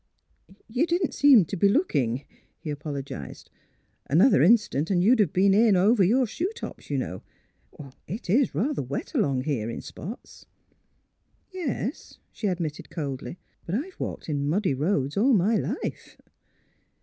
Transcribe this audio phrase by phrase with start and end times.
[0.67, 2.25] "You didn't seem to be looking,"
[2.57, 3.51] he apologised."
[4.09, 7.21] Another instant and you'd have been in over your shoe tops, you know.
[8.07, 10.47] It— it's rather wet along here, in spots.""
[11.51, 13.37] Yes," she admitted, coldly,''
[13.67, 16.17] but I've walked in muddy roads all my life."